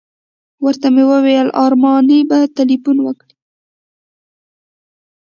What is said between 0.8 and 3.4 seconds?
ومې ویل ارماني به تیلفون وکړي.